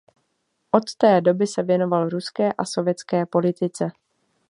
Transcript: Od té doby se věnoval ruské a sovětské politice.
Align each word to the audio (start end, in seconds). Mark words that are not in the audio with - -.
Od 0.71 0.95
té 0.95 1.21
doby 1.21 1.47
se 1.47 1.63
věnoval 1.63 2.09
ruské 2.09 2.53
a 2.53 2.65
sovětské 2.65 3.25
politice. 3.25 3.91